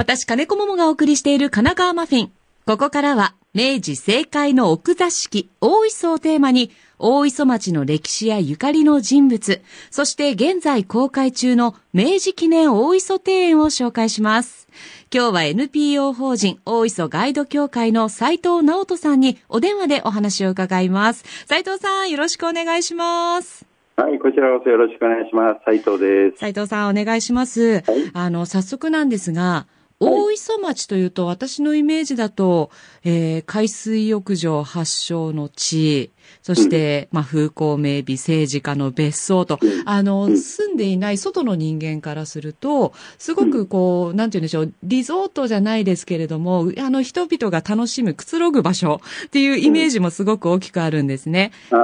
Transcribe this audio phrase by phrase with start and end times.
[0.00, 2.32] 私、金子桃がお送りしている神奈川マフィン。
[2.64, 9.60] ここからは、明治政界の奥座敷、大磯をテーマに、大磯町の歴史やゆかりの人物、
[9.90, 14.68] そして現在公開中の明治記念大磯庭園を紹介します。
[15.14, 21.26] 今日は NPO 法人大磯ガイド協会の斉藤直人さんにお電話でお話を伺います。
[21.44, 23.66] 斉藤さん、よろしくお願いします。
[23.96, 25.60] はい、こちらこそよろしくお願いします。
[25.66, 26.38] 斉藤です。
[26.38, 27.82] 斉藤さん、お願いします。
[27.82, 29.66] はいあの、早速なんですが、
[30.02, 32.70] 大磯町というと、私のイメージだと、
[33.04, 36.10] えー海水浴場発祥の地、
[36.42, 39.82] そして、まあ、風光明媚政治家の別荘と、うん。
[39.84, 40.38] あの、うん。
[40.38, 51.50] 住んでいない外の人間からすると、すごくこう、なんて言うんでしょう、リゾートじゃないですけれども、あの、人々が楽しむくつろぐ場所っていうイメージもすごく大きくあるんですね。
[51.70, 51.76] で。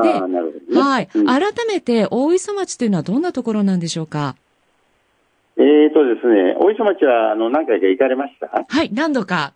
[0.79, 1.09] はい。
[1.15, 1.27] うん。
[1.27, 4.37] 改めて、大磯町というのはどんなところなんでしょうか？
[5.59, 8.49] えーとですね、大磯町は、あの、何回か行かれました？
[8.69, 9.55] はい、何度か、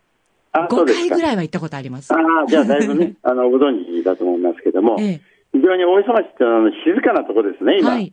[0.53, 1.09] あ、そう5ですか。
[1.09, 2.13] 回ぐらいは行ったことあります。
[2.15, 5.21] ああ、じゃあだいぶね、 あの、ご存知だと思いますけども、え
[5.52, 7.91] 非常に大磯町ってのはあの静かなところですね、え、今。
[7.91, 8.13] はい、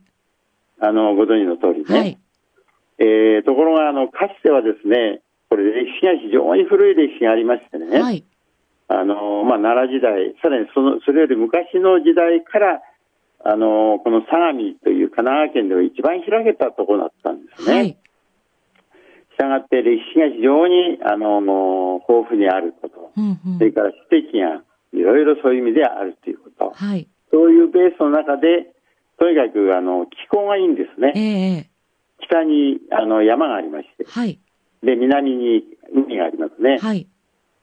[0.79, 1.99] あの、ご存知の通りね。
[1.99, 2.17] はい、
[2.99, 8.23] えーところが、あの、かつてはですね、これ歴史が非常に古い歴史がありましてね、はい、
[8.89, 12.81] あの、まあ、奈良時代、さらにその、それより昔の時代から、
[13.43, 17.75] あの、この相模という神奈川県では一番開けたところだったんですね。
[17.75, 17.97] はい、し
[19.37, 28.73] たがって歴史が非常に、あの、豊富にあること、うん、うんそれから史跡がいろいろそういう意味であるということ、はい、そういうベースの中で、
[29.19, 31.13] とにかく、あの、気候がいいんですえね。
[31.15, 31.69] え、え
[32.19, 34.39] 北に、あの、山がありましてえ、はい、
[34.83, 36.77] で、南に海がありますね。
[36.79, 37.01] はい。
[37.01, 37.07] し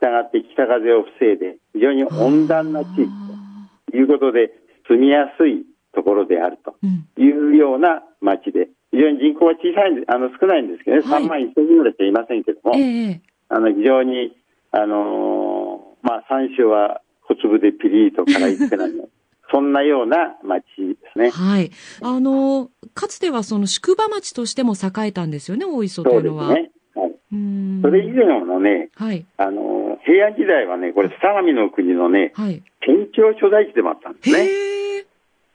[0.00, 4.50] たがって北風を防いで、非常に温暖な地域あということで、
[4.88, 6.76] 住みやすいところであると
[7.20, 14.36] いうような町で、非常に人口は小さいんで、あの、少ないんですけどね、はい3万1000人ぐらいしかいませんけども、ええ、えあの、非常に、
[14.70, 19.08] あのーまあ、山椒は小粒でピリーと辛いってなる
[19.50, 21.26] そんなような町ですね。
[21.26, 21.70] えはい。
[22.02, 26.54] あの、かつてはその宿場町としても栄えたんですよね、大磯とそいううのは。
[26.54, 26.70] ですね。
[26.94, 27.10] はい。
[27.10, 32.62] うーんそれ以前のね、はい、あのー平安時代はね、これ、相模の国のね、はい。
[32.80, 34.46] 県庁所在地でもあったんですね。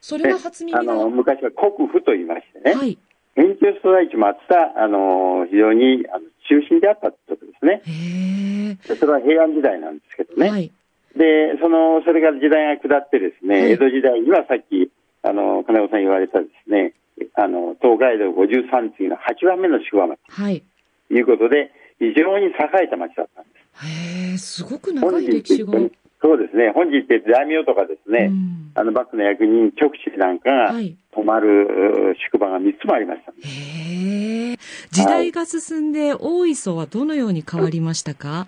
[0.01, 0.79] それは初耳だ。
[0.79, 2.97] あの、昔は国府と言いましてね、はい。
[3.35, 7.81] 県庁所在地もあった、あの、非常にあの中心であったってことですね。
[7.85, 10.49] へえ、でそれは平安時代なんですけどね。
[10.49, 10.71] はい、
[11.15, 14.91] で、その、それから時代が下ってですね、はい江戸時代にはさっき、
[15.23, 16.93] あの、金子さん言われたですね、
[17.35, 20.63] あの、東海道53次の8番目の宿場町はい。
[21.07, 22.51] ということで、非常に栄
[22.85, 23.85] えた町だったんです。
[23.85, 25.73] へえ、すごく本長い歴史が。
[26.21, 30.95] そうですね、本日って大名とかですね、うんあの、幕府の役人、直使なんかがはい。
[31.11, 33.31] 泊まるう宿場が3つもありました。
[33.31, 34.57] へえ。
[34.91, 38.47] 時代が進んで、大磯はどのように変わりましたか？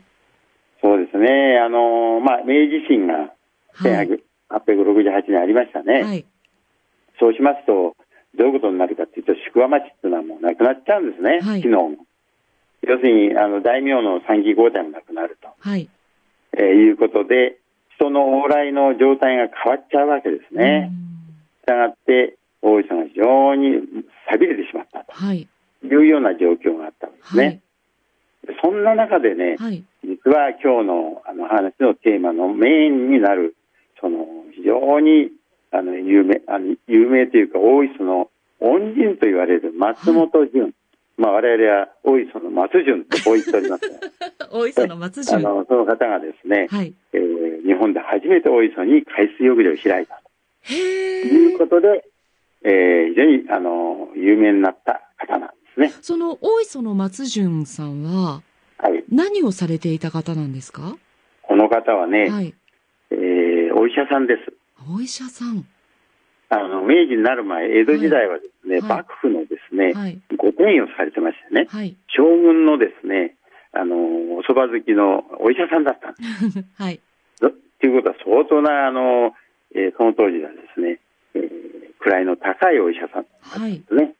[0.81, 3.33] そうですね、あの、まあ、明治維新が
[3.73, 4.07] はい。
[4.49, 6.03] 1868年ありましたね。
[6.03, 6.25] はい。
[7.19, 7.95] そうしますと、
[8.37, 11.97] どういうことになるかというと、宿場町っていうのはもうなくなっちゃうんですね、はい機能も。
[12.81, 15.87] 要するに、あの、大名の参議交代もなくなると、はい。
[16.57, 17.59] えーいうことで、
[18.01, 20.91] 人の往来の状態が変わっちゃうわけですね。
[21.61, 23.81] したがって、大磯が非常に
[24.29, 25.05] 錆びれてしまった。
[25.81, 27.43] というような状況があったんですね。
[27.45, 27.61] はい。
[28.47, 29.83] でそんな中でね、はい。
[30.03, 33.55] 実は今日のあの話のテーマのメインになる、
[33.99, 34.25] その
[34.55, 35.29] 非常に
[35.71, 38.29] あの有名あの有名というか、大磯の
[38.59, 40.73] 恩人と言われる松本潤、
[41.17, 45.43] まあ我々は大磯の松潤とこう言っておりますが 大磯の松あ潤。
[45.43, 46.93] のその方がですね、はい。
[47.13, 47.30] えー
[47.73, 50.21] 日本で初めて大磯に海水浴場を開いた
[50.63, 51.57] へというえ。
[51.57, 52.03] ことで、
[52.63, 55.89] えー非常にあの有名になった方なんですね。
[56.01, 58.41] その大磯の松潤さんは
[58.77, 60.95] はい、何をされていた方なんですか？
[61.43, 62.53] この方はね、はい。
[63.11, 64.53] えーお医者さんです。
[64.95, 65.65] お医者さん。
[66.49, 70.19] あの、明治になる前、江戸時代はですね、はい幕府のですね、はい。
[70.37, 71.95] ご転位をされてましてね、はい。
[72.15, 73.35] 将軍のですね、
[73.71, 76.65] あの、お蕎麦好きのお医者さんだったんです。
[76.81, 76.99] はい。
[77.81, 79.33] ということは相当な、あの、
[79.75, 80.99] えーその当時はですね、
[81.35, 83.79] えー位の高いお医者さんはい。
[83.79, 84.15] ですね。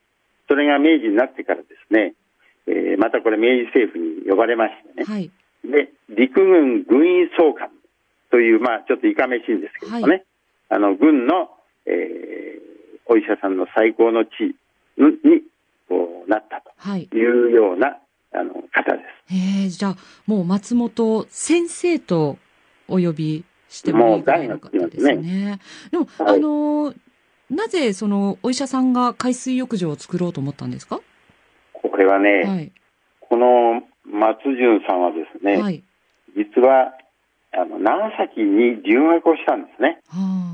[0.48, 2.14] それが明治になってからですね、
[2.66, 5.30] えーまたこれ明治政府に呼ばれましてね、はい。
[5.64, 7.68] で、陸軍軍医総監
[8.30, 10.24] という、まあ、ちょっといかめしいんですけどもね、
[10.68, 11.50] はあの、軍の、
[11.86, 12.62] えー
[13.06, 14.30] お医者さんの最高の地
[14.96, 15.42] 位に、
[15.88, 17.06] こう、なったはい。
[17.08, 17.98] というような、
[18.32, 19.34] あの、方です。
[19.34, 22.38] へえ、じゃあ、もう松本先生と
[22.88, 25.58] お呼びしてもいいぐらいの方ですね。
[25.90, 26.96] でも、はいあのー、
[27.50, 31.00] なぜそのお医者さんが海水浴場を作ろうと思ったんですか？
[31.72, 32.72] これはね、はい。
[33.20, 35.82] この松潤さんはですね、はい。
[36.36, 36.92] 実は、
[37.52, 40.00] あの、長崎に留学をしたんですね。
[40.08, 40.52] は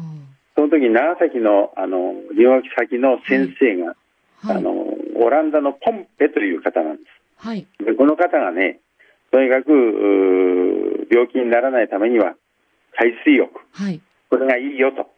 [0.56, 3.94] その時、長崎の、あの、留学先の先生が、
[4.43, 4.49] あ。
[4.49, 4.56] はい。
[4.56, 4.73] あの、
[5.17, 7.09] オランダのポンペという方なんです。
[7.47, 7.67] はい。
[7.79, 8.81] で、この方がね、
[9.31, 12.35] とにかく、病気にならないためには、
[12.99, 14.00] 海水浴、はい。
[14.29, 15.09] これがいいよと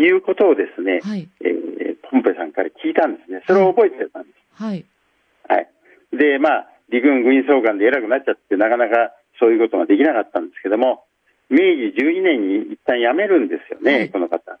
[0.00, 1.28] いうことをですね、はい。
[1.40, 1.68] えー
[2.10, 3.42] ポンペさんから聞いたんですね。
[3.46, 4.62] それを覚えてたんです。
[4.62, 4.84] はい。
[5.48, 5.68] はい。
[6.12, 11.04] で、まあ、陸軍軍医総監で偉くなっちゃって、なかなかそういうことができなかったんですけども、
[11.50, 14.58] 明治12年に一旦辞めるんですよね、はいこの方。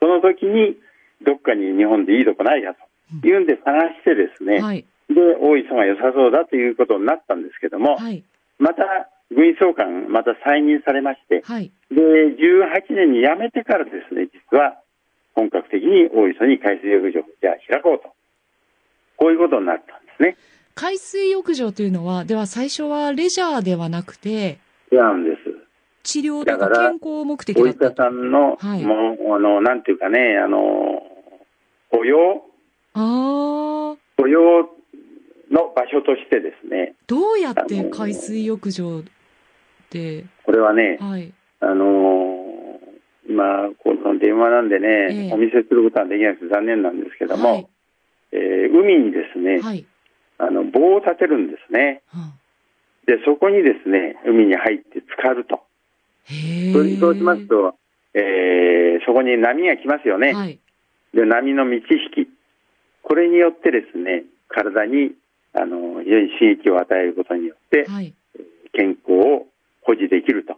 [0.00, 0.76] その時に、
[1.22, 2.74] どっかに日本でいいとこないか
[3.22, 4.84] というんで探してですね、はい。
[5.08, 8.22] で、大磯が良さそうだということになったんですけども、はい。
[8.58, 11.72] また、軍医総監、また再任されまして、はい。
[11.90, 14.80] で、18年に辞めてからですね、実は
[15.34, 18.12] 本格的に大磯に海水浴場をじゃあ開こうと。
[19.16, 20.36] こういうことになったんですね。
[20.74, 24.58] 海水浴場というのは、では最初はレジャーではなくて、
[24.92, 25.36] 違うんです。
[26.02, 28.02] 治療とか健康目的お医だったと。
[28.02, 31.02] 者さんの、はいもう、あの、なんていうかね、あの、
[31.90, 32.44] 雇用、
[32.92, 33.96] ああ。
[34.16, 34.64] 雇用
[35.54, 39.02] の場所としてですね、どうやって海水浴場
[39.90, 41.32] で、これはね、はい。
[41.60, 42.34] あの
[43.28, 47.66] 今、この電話なんでね、ええお見せすることはできなくて残念なんですけども、はい
[48.32, 49.86] えー海にですね、はい。
[50.38, 52.02] あの棒を立てるんですね。
[52.08, 52.32] は
[53.06, 55.60] で、そこにですね、海に入って浸かると。
[57.00, 57.76] そうしますと、
[58.14, 60.32] えーそこに波が来ますよね。
[60.32, 60.58] はい。
[61.12, 62.30] で、波の満ち引き。
[63.02, 65.12] これによってですね、体に、
[65.54, 68.12] あの、非常に刺激を与えることによって、はい。
[68.72, 69.46] 健康を
[69.82, 70.56] 保持できると。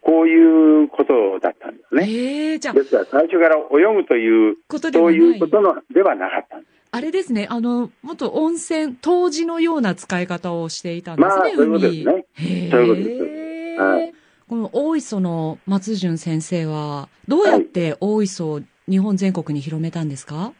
[0.00, 2.04] こういうことだったんですね。
[2.06, 4.78] へえ、じゃあ、ですから、最初から泳ぐという、こ。
[4.78, 6.70] そういうことのではなかったんです。
[6.90, 12.70] あれですね、あの、もっと温泉、湯治のような使い方をしていたんですね、まあそういうことですね。
[12.70, 14.14] そういうことですはい
[14.48, 20.54] この大磯の松潤先生は、どうやって大磯を日本全国に広めたんですか？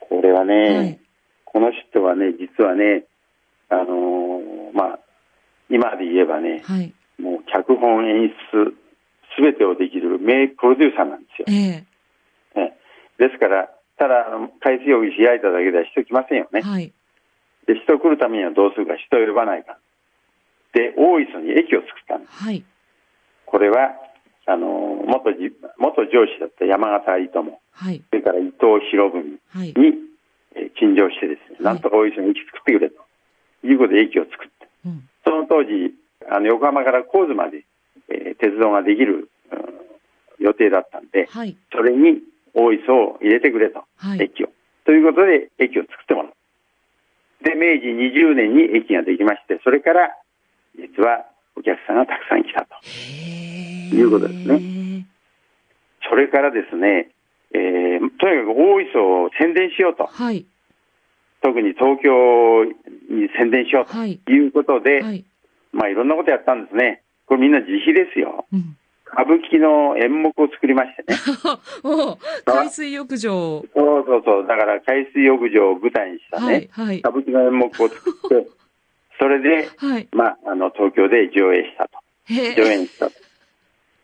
[0.00, 1.00] これはね、はい
[1.46, 3.04] この人はね、実はね、
[3.68, 4.98] あのーまあ、
[5.70, 6.92] 今で言えばね、はい。
[7.20, 8.74] もう脚本演出、
[9.36, 11.46] すべてをできる名プロデューサーなんですよ。
[11.48, 11.84] え
[12.54, 12.76] ね
[13.18, 13.68] ですから、
[13.98, 16.60] ただ、あの海水浴開いただけでは人来ませんよね。
[16.60, 16.92] えはい。
[17.66, 19.78] で、人来るためにはどうするか、人を呼ばないか。
[20.72, 22.32] で、大磯に駅を作ったんです。
[22.44, 22.62] はい。
[23.46, 23.92] これは、
[24.46, 28.02] あのー元じ、元上司だった山形有友、はい。
[28.10, 28.54] それから伊藤
[28.90, 29.68] 博文はい。
[29.68, 30.05] に、えー
[30.78, 33.04] 陳情してですね、なんとか大磯に駅作ってくれと。
[33.64, 34.68] いうことで駅を作って。
[34.86, 35.08] うん。
[35.24, 35.94] その当時、
[36.30, 37.64] あの、横浜から神津まで、
[38.08, 39.76] えー鉄道ができる、うん
[40.38, 41.56] 予定だったんで、はい。
[41.72, 42.20] それに
[42.52, 44.22] 大磯を入れてくれと、はい。
[44.22, 44.48] 駅を。
[44.84, 46.32] ということで、駅を作ってもらう。
[47.42, 50.14] で、明治20年に駅ができまして、それから、
[50.76, 51.24] 実は
[51.56, 52.76] お客さんがたくさん来たと。
[53.94, 55.06] いうことですね
[56.08, 57.10] それからですね、
[57.52, 60.06] えーとにかく大磯を宣伝しようと。
[60.06, 60.46] はい。
[61.42, 64.18] 特に東京に宣伝しようはい。
[64.18, 65.24] ということで、はい。
[65.72, 67.02] まあいろんなことやったんですね。
[67.26, 68.46] これみんな自費ですよ。
[68.52, 68.76] うん。
[69.12, 71.18] 歌舞伎の演目を作りましてね。
[72.44, 73.64] 海水浴場。
[73.74, 74.46] そうそうそう。
[74.46, 76.68] だから海水浴場を舞台にしたね、はい。
[76.70, 76.98] はい。
[76.98, 78.46] 歌舞伎の演目を作って、
[79.18, 80.08] それで、はい。
[80.12, 81.98] まあ、あの、東京で上映したと。
[82.24, 82.74] へ上え。
[82.74, 83.12] 演したと。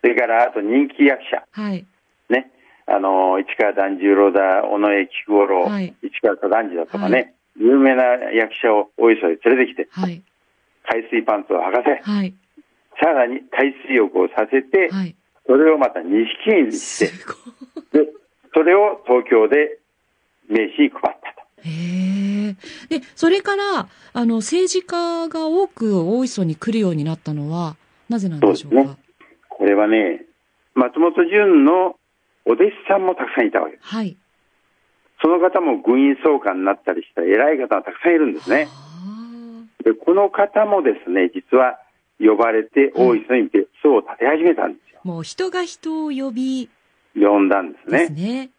[0.01, 1.45] それから、あと人気役者。
[1.51, 1.85] はい。
[2.89, 2.95] ね。
[2.95, 10.23] あの、市川團十郎だ、尾上菊五郎、はい市川左團次だとかね、はい有名な役者を大磯へ連れてきて、はい。
[10.85, 12.35] 海水パンツを履かせ、はい。
[12.99, 15.15] さらに海水浴をさせて、はい。
[15.47, 16.99] それをまた錦絵にし
[17.93, 17.99] て。
[17.99, 18.09] で、
[18.55, 19.79] それを東京で
[20.49, 21.69] 名刺に配ったと。
[21.69, 21.71] へ
[22.49, 22.99] え。
[22.99, 27.77] で、それから、あの、政治家が多く大磯に来るようになったのは、
[28.09, 28.81] なぜなんでしょうか？
[28.81, 28.99] そうです
[29.51, 30.25] これはね、
[30.75, 31.97] 松本潤の
[32.45, 33.87] お弟子さんもたくさんいたわけです。
[33.87, 34.17] はい。
[35.23, 38.69] その方も軍員総監になったりした偉い方がたくさんいるんですね。
[38.69, 41.79] あで、この方もですね、実は
[42.19, 45.01] 呼ばれて大磯に別荘を建て始めたんですよ。
[45.05, 46.69] ーもう人が人を呼び
[47.15, 47.99] 呼んだんですね。
[48.01, 48.51] ですね。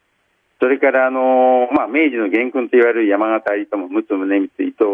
[0.61, 4.85] それから、あのまあ、明治の元勲と言われる山形有友、陸奥宗光、伊藤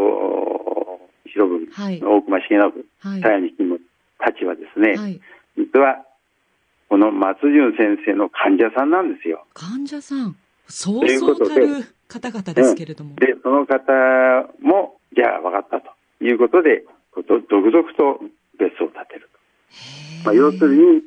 [1.26, 2.02] 博文、はい。
[2.02, 3.22] 大隈重信、はい。
[3.22, 3.78] 鞘に金
[4.18, 5.22] たちはですね、はい。
[5.58, 6.04] 実は、
[6.90, 9.46] この松潤先生の患者さんなんですよ。
[9.54, 10.36] 患者さん、
[10.68, 13.16] そうというそうたる方々ですけれども。
[13.16, 13.94] で、その方
[14.60, 15.94] も、じゃあ分かったと
[16.26, 18.20] いうことで、こと続々と
[18.58, 20.26] 別荘を建てると。
[20.26, 21.02] まあ、要するに、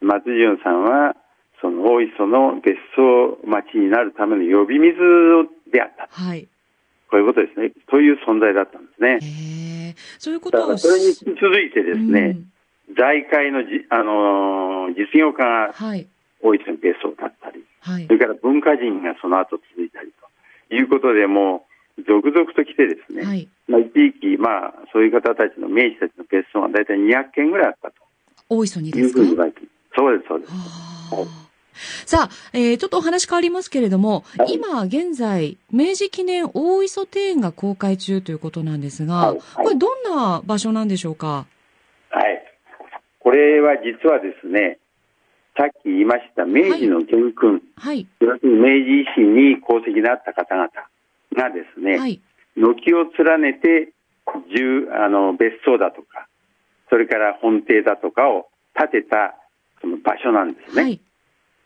[0.00, 1.14] 松潤さんは、
[1.60, 4.96] その大磯の別荘町になるための呼び水
[5.70, 6.48] であったはい。
[7.10, 7.72] こういうことですね。
[7.88, 9.18] という存在だったんですね。
[9.20, 9.94] へえ。
[10.18, 12.52] そういうこだとをからそれに続いてですね、うん
[12.96, 16.06] 財界のじ、あのー実業家がはい。
[16.42, 18.12] 大磯に別荘だったり、はいそ。
[18.12, 20.12] れから文化人がその後続いたり
[20.68, 21.66] ということで、も
[21.98, 23.48] う続々と来てですね、はい。
[23.66, 27.90] まあ、一時期、まあ、そういう方たちの名士たちの別荘が大体200件ぐらいあった
[28.48, 29.20] 大磯にですか？
[29.20, 29.54] ふう
[29.96, 30.52] そうです、そうです。
[30.52, 31.46] はあ
[32.06, 41.55] さあ、えーちょっとお話変わりますけれども、はい今現在、明治記念大磯庭園が公開中ということなんですが、はいはいこれどんな場所なんでしょうかはい。
[43.26, 44.78] これは実はですね、
[45.58, 48.06] さっき言いました明治の元勲、はい。
[48.20, 48.70] 要するに明治
[49.02, 50.70] 維新に功績のあった方々
[51.34, 52.22] がですね、はい。
[52.54, 53.90] 軒を連ねて
[54.54, 56.28] 住あの別荘だとか、
[56.88, 58.46] それから本邸だとかを
[58.78, 59.34] 建てた
[59.80, 60.82] その場所なんですね。
[60.84, 61.00] はい。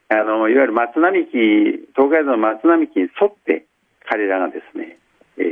[0.08, 1.36] あのいわゆる松並木、
[1.92, 3.66] 東海道の松並木に沿って
[4.08, 4.96] 彼らがですね、
[5.36, 5.42] え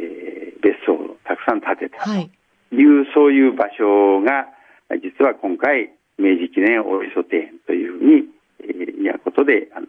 [0.57, 2.31] ー別荘をたくさん建てたはい。
[2.71, 4.49] という、そういう場所が、
[5.05, 8.25] 実は今回、明治記念大磯庭園というふうに、
[8.61, 9.87] えー、いうことで、あの、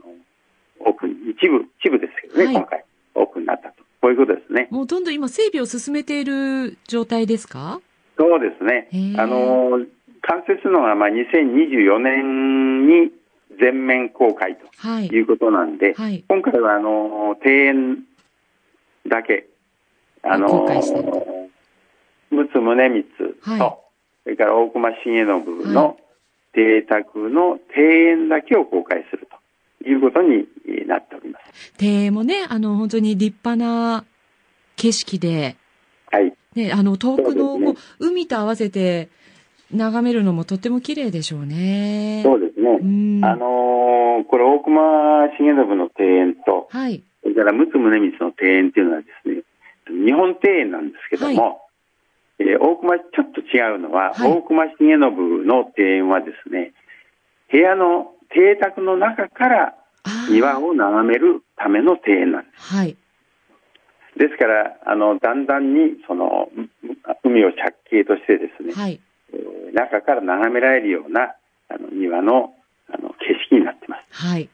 [0.80, 2.84] オープン、一部、一部ですけどね、はい今回、
[3.16, 3.76] オープンになったと。
[4.02, 4.68] こういうことですね。
[4.72, 7.82] もうどんどん今整備を進めている状態ですか？
[8.18, 8.88] そうですね。
[9.18, 9.86] あの、
[10.22, 13.12] 完成するのが、まあ、2024年に
[13.60, 15.08] 全面公開とはい。
[15.08, 16.24] いうことなんで、はい。
[16.28, 18.04] 今回は、あの、庭園
[19.08, 19.48] だけ、
[20.22, 20.74] あの陸奥
[22.62, 23.60] 宗光と、はい
[24.26, 25.40] それから大隈重信は
[25.74, 25.98] の
[26.60, 29.28] 邸宅の庭園だけを公開する
[29.82, 31.74] ということにえーなっております。
[31.80, 34.04] 庭園もね、あの、本当に立派な
[34.76, 35.56] 景色で、
[36.12, 36.34] はい。
[36.56, 39.10] ね、あの、遠くの、ね海と合わせて
[39.72, 42.22] 眺めるのもとっても綺麗でしょうね。
[42.26, 42.80] そうですね。
[42.82, 43.24] うん。
[43.24, 47.04] あのーこれ、大隈重信の庭園と、はい。
[47.24, 49.44] それから陸奥宗光の庭園っていうのはですね、
[50.06, 51.62] 日本庭園なんですけども、
[52.40, 56.74] えー大隈、ちょっと違うのは、はい大隈重信の庭園はですね、
[57.52, 59.76] 部屋の邸宅の中から
[60.30, 62.96] 庭を眺めるための庭園なんではい。
[64.14, 64.20] す。
[64.20, 66.70] ですから、あの、だんだんに、その、う
[67.24, 69.00] 海を借景としてですね、はい。
[69.34, 71.36] えー中から眺められるような、
[71.70, 72.54] あの、庭の、
[72.92, 74.26] あの、景色になってます。
[74.26, 74.50] はい。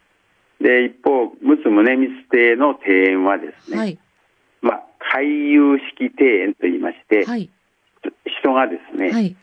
[0.60, 3.98] で、一方、陸奥宗光邸の庭園はですね、はい。
[4.62, 7.50] まあ、回遊式庭園と言いまして、はい。
[8.42, 9.36] 人がですね、はい。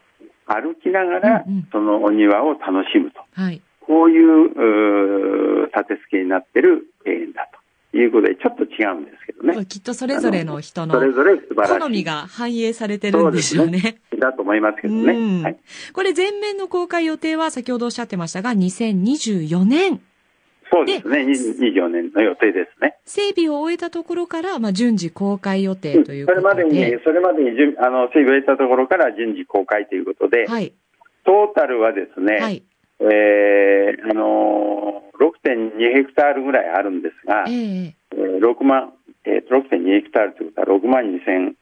[0.46, 3.62] 歩きながらそのお庭を楽しむと、はい。
[3.80, 7.48] こういう立て付けになってる庭園だ
[7.90, 9.66] ということで、ちょっと違うんですけどね。
[9.66, 10.94] きっとそれぞれの人の。
[10.94, 14.00] 好みが反映されてるんでしょうね。
[14.18, 15.04] だと思いますけどうん
[15.42, 15.42] ね。
[15.42, 15.58] はい、
[15.92, 20.00] これ全面の公開予定は先ほどおっしゃってましたが、2024年。
[20.72, 21.18] そうですね。
[21.18, 22.96] 24年の予定ですね。
[23.04, 26.62] 整備を終えたところから、まあ、順次公開予定というそことで。
[26.62, 30.72] れまでに、それまでに順あの整備を終えたところから順次公開ということで、はい。
[31.24, 32.62] トータルはですね、はい。
[33.00, 38.92] えーあのー6.2ヘクタールぐらいあるんですが、えええー6万、
[39.24, 41.54] えーと、6.2ヘクタールということは6万2000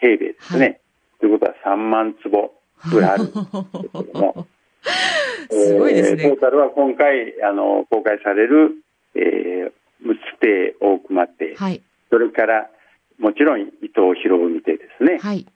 [0.00, 0.64] 平米ですね。
[0.64, 0.78] はい
[1.22, 2.52] ということは3万坪
[2.90, 4.46] ぐらいあるんですけども、
[5.50, 6.40] すごいですねえートー。
[6.40, 8.74] タルは今回、あの、公開される、
[9.14, 9.72] えー、
[10.02, 11.80] 陸奥亭、大熊亭、はい。
[12.10, 12.70] それから、
[13.18, 15.18] もちろん伊藤博文亭ですね。
[15.18, 15.46] はい。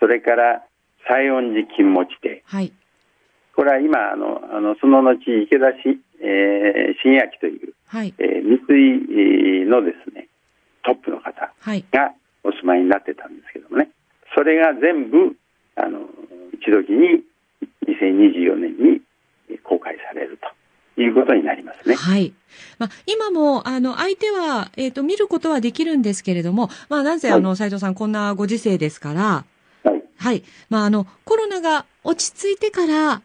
[0.00, 0.62] それから、
[1.08, 2.42] 西園寺金持亭。
[2.46, 2.72] はい。
[3.54, 5.12] これは今、あの、あのその後、
[5.42, 8.12] 池田し、えー、新明という、はい。
[8.18, 10.28] えー三井のですね、
[10.82, 11.84] トップの方はい。
[11.92, 12.12] が
[12.42, 13.90] お住まいになってたんですけどもね、
[14.34, 15.36] それが全部、
[15.76, 16.00] あの、
[16.52, 17.22] 一時に
[18.12, 19.00] 2024年に
[19.62, 20.38] 公開される
[20.96, 21.94] ということになりますね。
[21.94, 22.32] はい。
[22.78, 29.44] まあ、今も、あの、相手は、えっ、と、見ることはできるんですけれども、まあ、なんせ、はいあの、斉藤さん、こんなご時世ですから、
[29.84, 30.02] はい。
[30.16, 30.44] はい。
[30.70, 33.22] まあ、あの、コロナが落ち着いてから、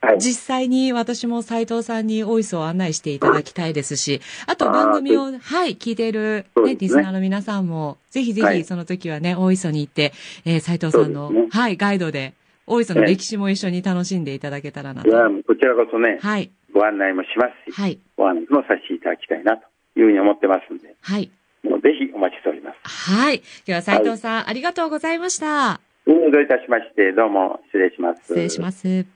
[0.00, 0.18] はい。
[0.18, 10.12] 実際に私も斉藤さんに大磯を案内していただきたいですし、あと番組を、はい、聞いている、ね、ねリスナーの皆さんも、ぜひぜひはいその時はね、大磯に行って、
[10.44, 12.34] えー、斉藤さんの、ねはい、ガイドで、
[12.66, 15.08] 大磯の歴史も一緒に楽しんでいただけたらなと。
[15.08, 21.30] こちらこそね、はい、ご案内もしますし、はい、ご案内もさせていただきたいなというふうに思ってますんで、はい。
[21.62, 22.76] もうぜひお待ちしております。
[22.82, 23.36] はい。
[23.36, 25.80] 今日は斉藤さん、ありがとうございました。
[26.06, 28.22] どういたしまして、どうも失礼します。
[28.22, 29.06] 失礼します。